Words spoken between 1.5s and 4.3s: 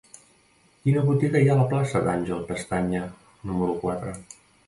a la plaça d'Àngel Pestaña número quatre?